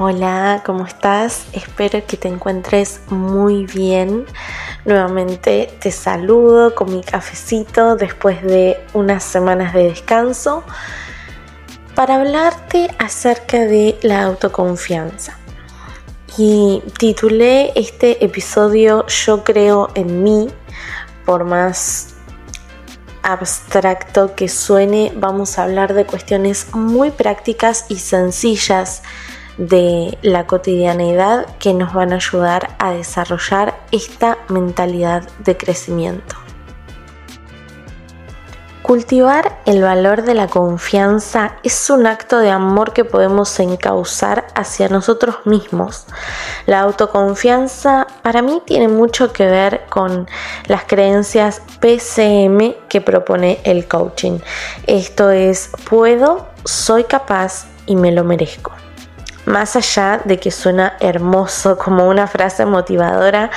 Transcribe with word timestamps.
Hola, 0.00 0.62
¿cómo 0.64 0.86
estás? 0.86 1.46
Espero 1.52 2.06
que 2.06 2.16
te 2.16 2.28
encuentres 2.28 3.00
muy 3.08 3.66
bien. 3.66 4.26
Nuevamente 4.84 5.76
te 5.80 5.90
saludo 5.90 6.72
con 6.76 6.92
mi 6.94 7.02
cafecito 7.02 7.96
después 7.96 8.40
de 8.44 8.78
unas 8.94 9.24
semanas 9.24 9.74
de 9.74 9.88
descanso 9.88 10.62
para 11.96 12.14
hablarte 12.14 12.94
acerca 13.00 13.58
de 13.58 13.98
la 14.02 14.22
autoconfianza. 14.22 15.36
Y 16.36 16.80
titulé 16.96 17.72
este 17.74 18.24
episodio 18.24 19.04
Yo 19.08 19.42
creo 19.42 19.88
en 19.96 20.22
mí, 20.22 20.48
por 21.26 21.42
más 21.42 22.14
abstracto 23.24 24.36
que 24.36 24.48
suene, 24.48 25.12
vamos 25.16 25.58
a 25.58 25.64
hablar 25.64 25.92
de 25.92 26.06
cuestiones 26.06 26.72
muy 26.72 27.10
prácticas 27.10 27.86
y 27.88 27.98
sencillas 27.98 29.02
de 29.58 30.16
la 30.22 30.46
cotidianeidad 30.46 31.46
que 31.58 31.74
nos 31.74 31.92
van 31.92 32.12
a 32.12 32.16
ayudar 32.16 32.70
a 32.78 32.92
desarrollar 32.92 33.74
esta 33.90 34.38
mentalidad 34.48 35.28
de 35.40 35.56
crecimiento. 35.56 36.36
Cultivar 38.88 39.58
el 39.66 39.82
valor 39.82 40.22
de 40.22 40.32
la 40.32 40.46
confianza 40.46 41.56
es 41.62 41.90
un 41.90 42.06
acto 42.06 42.38
de 42.38 42.50
amor 42.50 42.94
que 42.94 43.04
podemos 43.04 43.60
encauzar 43.60 44.46
hacia 44.54 44.88
nosotros 44.88 45.44
mismos. 45.44 46.06
La 46.64 46.80
autoconfianza 46.80 48.06
para 48.22 48.40
mí 48.40 48.62
tiene 48.64 48.88
mucho 48.88 49.30
que 49.30 49.44
ver 49.44 49.82
con 49.90 50.26
las 50.68 50.84
creencias 50.84 51.60
PCM 51.80 52.76
que 52.88 53.02
propone 53.02 53.60
el 53.64 53.86
coaching. 53.86 54.38
Esto 54.86 55.28
es, 55.32 55.70
puedo, 55.86 56.46
soy 56.64 57.04
capaz 57.04 57.66
y 57.84 57.94
me 57.94 58.10
lo 58.10 58.24
merezco 58.24 58.72
más 59.48 59.76
allá 59.76 60.20
de 60.24 60.38
que 60.38 60.50
suena 60.50 60.96
hermoso 61.00 61.78
como 61.78 62.06
una 62.08 62.26
frase 62.26 62.66
motivadora, 62.66 63.50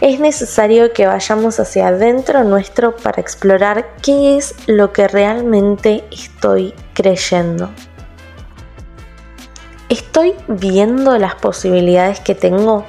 es 0.00 0.20
necesario 0.20 0.92
que 0.92 1.06
vayamos 1.06 1.58
hacia 1.58 1.88
adentro 1.88 2.44
nuestro 2.44 2.94
para 2.96 3.20
explorar 3.20 3.96
qué 4.02 4.36
es 4.36 4.54
lo 4.66 4.92
que 4.92 5.08
realmente 5.08 6.04
estoy 6.10 6.74
creyendo. 6.94 7.70
¿Estoy 9.88 10.34
viendo 10.48 11.16
las 11.18 11.34
posibilidades 11.34 12.20
que 12.20 12.34
tengo? 12.34 12.84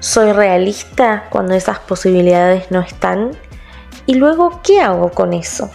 ¿Soy 0.00 0.32
realista 0.32 1.26
cuando 1.30 1.54
esas 1.54 1.78
posibilidades 1.78 2.72
no 2.72 2.80
están? 2.80 3.30
Y 4.06 4.14
luego, 4.14 4.60
¿qué 4.64 4.80
hago 4.80 5.12
con 5.12 5.32
eso? 5.32 5.70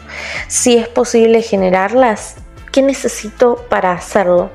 Si 0.49 0.75
es 0.75 0.89
posible 0.89 1.41
generarlas, 1.41 2.35
¿qué 2.73 2.81
necesito 2.81 3.65
para 3.69 3.93
hacerlo? 3.93 4.51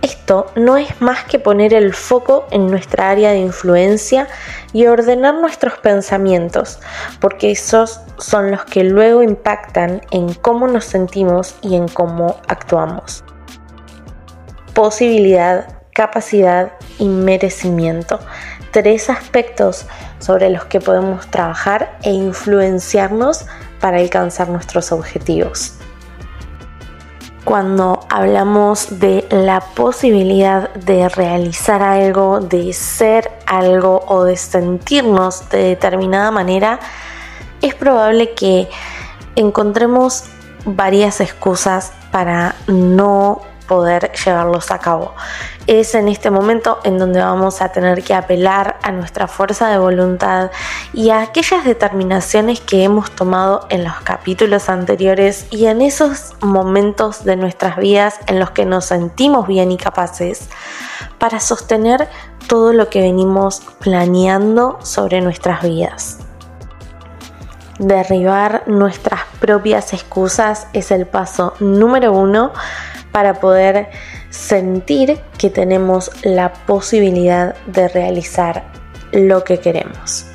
Esto 0.00 0.46
no 0.54 0.76
es 0.76 1.00
más 1.00 1.24
que 1.24 1.40
poner 1.40 1.74
el 1.74 1.92
foco 1.92 2.46
en 2.52 2.68
nuestra 2.68 3.10
área 3.10 3.32
de 3.32 3.38
influencia 3.38 4.28
y 4.72 4.86
ordenar 4.86 5.34
nuestros 5.34 5.78
pensamientos, 5.78 6.78
porque 7.20 7.50
esos 7.50 8.00
son 8.18 8.52
los 8.52 8.64
que 8.64 8.84
luego 8.84 9.24
impactan 9.24 10.02
en 10.12 10.32
cómo 10.34 10.68
nos 10.68 10.84
sentimos 10.84 11.56
y 11.62 11.74
en 11.74 11.88
cómo 11.88 12.36
actuamos. 12.46 13.24
Posibilidad, 14.72 15.80
capacidad 15.92 16.72
y 17.00 17.08
merecimiento. 17.08 18.20
Tres 18.70 19.10
aspectos 19.10 19.86
sobre 20.20 20.50
los 20.50 20.66
que 20.66 20.80
podemos 20.80 21.28
trabajar 21.28 21.98
e 22.02 22.12
influenciarnos 22.12 23.46
para 23.80 23.98
alcanzar 23.98 24.48
nuestros 24.48 24.92
objetivos 24.92 25.78
cuando 27.48 27.97
hablamos 28.08 28.98
de 28.98 29.26
la 29.30 29.60
posibilidad 29.60 30.72
de 30.74 31.08
realizar 31.08 31.82
algo, 31.82 32.40
de 32.40 32.72
ser 32.72 33.30
algo 33.46 34.04
o 34.06 34.24
de 34.24 34.36
sentirnos 34.36 35.48
de 35.50 35.62
determinada 35.64 36.30
manera, 36.30 36.80
es 37.60 37.74
probable 37.74 38.34
que 38.34 38.68
encontremos 39.36 40.24
varias 40.64 41.20
excusas 41.20 41.92
para 42.10 42.54
no 42.66 43.42
poder 43.68 44.10
llevarlos 44.12 44.72
a 44.72 44.80
cabo. 44.80 45.14
Es 45.68 45.94
en 45.94 46.08
este 46.08 46.30
momento 46.30 46.80
en 46.82 46.98
donde 46.98 47.20
vamos 47.20 47.62
a 47.62 47.68
tener 47.68 48.02
que 48.02 48.14
apelar 48.14 48.78
a 48.82 48.90
nuestra 48.90 49.28
fuerza 49.28 49.68
de 49.68 49.78
voluntad 49.78 50.50
y 50.92 51.10
a 51.10 51.20
aquellas 51.20 51.64
determinaciones 51.64 52.60
que 52.60 52.82
hemos 52.82 53.12
tomado 53.12 53.66
en 53.68 53.84
los 53.84 53.94
capítulos 54.02 54.68
anteriores 54.68 55.46
y 55.50 55.66
en 55.66 55.82
esos 55.82 56.32
momentos 56.40 57.24
de 57.24 57.36
nuestras 57.36 57.76
vidas 57.76 58.18
en 58.26 58.40
los 58.40 58.50
que 58.50 58.64
nos 58.64 58.86
sentimos 58.86 59.46
bien 59.46 59.70
y 59.70 59.76
capaces 59.76 60.48
para 61.18 61.38
sostener 61.38 62.08
todo 62.48 62.72
lo 62.72 62.88
que 62.88 63.02
venimos 63.02 63.62
planeando 63.78 64.78
sobre 64.82 65.20
nuestras 65.20 65.62
vidas. 65.62 66.18
Derribar 67.78 68.64
nuestras 68.66 69.20
propias 69.38 69.92
excusas 69.92 70.66
es 70.72 70.90
el 70.90 71.06
paso 71.06 71.54
número 71.60 72.12
uno 72.12 72.52
para 73.18 73.34
poder 73.34 73.88
sentir 74.30 75.18
que 75.38 75.50
tenemos 75.50 76.08
la 76.22 76.52
posibilidad 76.52 77.56
de 77.66 77.88
realizar 77.88 78.62
lo 79.10 79.42
que 79.42 79.58
queremos. 79.58 80.26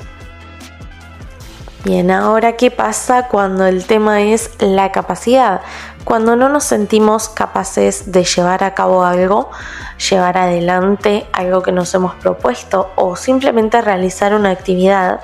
Bien, 1.82 2.10
ahora 2.10 2.56
qué 2.56 2.70
pasa 2.70 3.28
cuando 3.28 3.66
el 3.66 3.86
tema 3.86 4.20
es 4.20 4.50
la 4.58 4.92
capacidad, 4.92 5.62
cuando 6.04 6.36
no 6.36 6.50
nos 6.50 6.64
sentimos 6.64 7.30
capaces 7.30 8.12
de 8.12 8.24
llevar 8.24 8.62
a 8.62 8.74
cabo 8.74 9.02
algo, 9.02 9.48
llevar 10.10 10.36
adelante 10.36 11.26
algo 11.32 11.62
que 11.62 11.72
nos 11.72 11.94
hemos 11.94 12.14
propuesto 12.16 12.90
o 12.96 13.16
simplemente 13.16 13.80
realizar 13.80 14.34
una 14.34 14.50
actividad 14.50 15.20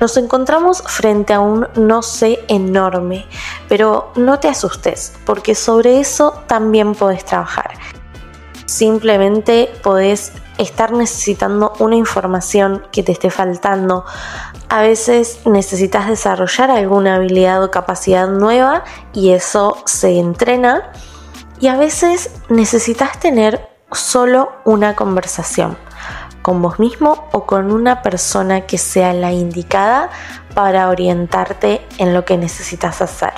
nos 0.00 0.16
encontramos 0.16 0.82
frente 0.82 1.32
a 1.32 1.40
un 1.40 1.66
no 1.76 2.02
sé 2.02 2.44
enorme, 2.48 3.26
pero 3.68 4.12
no 4.16 4.38
te 4.38 4.48
asustes, 4.48 5.14
porque 5.24 5.54
sobre 5.54 6.00
eso 6.00 6.42
también 6.46 6.94
podés 6.94 7.24
trabajar. 7.24 7.72
Simplemente 8.66 9.70
podés 9.82 10.32
estar 10.58 10.92
necesitando 10.92 11.72
una 11.78 11.96
información 11.96 12.84
que 12.92 13.02
te 13.02 13.12
esté 13.12 13.30
faltando. 13.30 14.04
A 14.68 14.82
veces 14.82 15.40
necesitas 15.46 16.08
desarrollar 16.08 16.70
alguna 16.70 17.16
habilidad 17.16 17.62
o 17.62 17.70
capacidad 17.70 18.28
nueva 18.28 18.84
y 19.12 19.30
eso 19.30 19.78
se 19.86 20.18
entrena. 20.18 20.92
Y 21.60 21.68
a 21.68 21.76
veces 21.76 22.30
necesitas 22.48 23.18
tener 23.18 23.68
solo 23.90 24.52
una 24.64 24.94
conversación 24.94 25.76
con 26.48 26.62
vos 26.62 26.78
mismo 26.78 27.28
o 27.32 27.44
con 27.44 27.70
una 27.70 28.00
persona 28.00 28.62
que 28.62 28.78
sea 28.78 29.12
la 29.12 29.32
indicada 29.32 30.08
para 30.54 30.88
orientarte 30.88 31.86
en 31.98 32.14
lo 32.14 32.24
que 32.24 32.38
necesitas 32.38 33.02
hacer. 33.02 33.34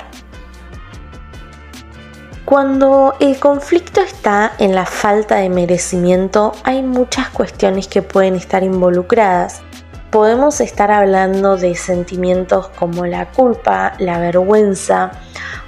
Cuando 2.45 3.13
el 3.19 3.37
conflicto 3.37 3.99
está 3.99 4.53
en 4.59 4.75
la 4.75 4.85
falta 4.85 5.35
de 5.35 5.49
merecimiento, 5.49 6.53
hay 6.63 6.83
muchas 6.83 7.27
cuestiones 7.31 7.89
que 7.89 8.01
pueden 8.01 8.35
estar 8.35 8.63
involucradas. 8.63 9.61
Podemos 10.09 10.61
estar 10.61 10.89
hablando 10.89 11.57
de 11.57 11.75
sentimientos 11.75 12.69
como 12.79 13.05
la 13.05 13.29
culpa, 13.29 13.91
la 13.99 14.19
vergüenza, 14.19 15.11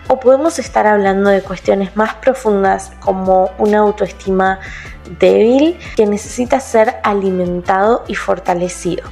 o 0.07 0.17
podemos 0.17 0.59
estar 0.59 0.87
hablando 0.87 1.29
de 1.29 1.41
cuestiones 1.41 1.93
más 1.97 2.15
profundas 2.15 2.93
como 3.01 3.51
una 3.57 3.79
autoestima 3.79 4.61
débil 5.19 5.77
que 5.95 6.05
necesita 6.05 6.59
ser 6.59 6.95
alimentado 7.03 8.03
y 8.07 8.15
fortalecido. 8.15 9.03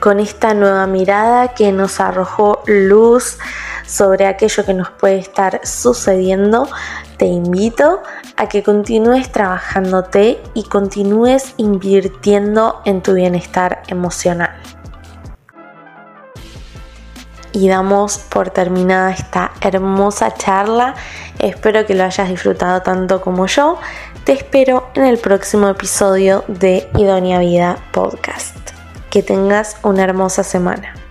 Con 0.00 0.18
esta 0.18 0.52
nueva 0.52 0.86
mirada 0.86 1.54
que 1.54 1.70
nos 1.70 2.00
arrojó 2.00 2.62
luz 2.66 3.38
sobre 3.86 4.26
aquello 4.26 4.64
que 4.64 4.74
nos 4.74 4.90
puede 4.90 5.18
estar 5.18 5.60
sucediendo, 5.64 6.68
te 7.18 7.26
invito 7.26 8.02
a 8.36 8.48
que 8.48 8.64
continúes 8.64 9.30
trabajándote 9.30 10.42
y 10.54 10.64
continúes 10.64 11.54
invirtiendo 11.56 12.80
en 12.84 13.00
tu 13.00 13.14
bienestar 13.14 13.82
emocional 13.86 14.50
y 17.52 17.68
damos 17.68 18.18
por 18.18 18.50
terminada 18.50 19.10
esta 19.10 19.52
hermosa 19.60 20.34
charla. 20.34 20.94
Espero 21.38 21.86
que 21.86 21.94
lo 21.94 22.04
hayas 22.04 22.28
disfrutado 22.28 22.82
tanto 22.82 23.20
como 23.20 23.46
yo. 23.46 23.78
Te 24.24 24.32
espero 24.32 24.88
en 24.94 25.04
el 25.04 25.18
próximo 25.18 25.68
episodio 25.68 26.44
de 26.48 26.88
Idonia 26.96 27.38
Vida 27.38 27.76
Podcast. 27.92 28.56
Que 29.10 29.22
tengas 29.22 29.76
una 29.82 30.04
hermosa 30.04 30.42
semana. 30.42 31.01